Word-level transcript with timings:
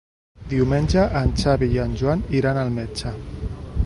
Diumenge 0.53 1.03
en 1.19 1.33
Xavi 1.41 1.69
i 1.75 1.79
en 1.83 1.93
Joan 2.01 2.23
iran 2.39 2.61
al 2.63 2.73
metge. 2.79 3.13